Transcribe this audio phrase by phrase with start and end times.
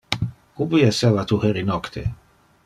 [0.65, 2.07] Ubi esseva tu heri nocte?